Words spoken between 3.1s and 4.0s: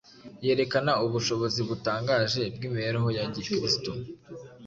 ya Gikristo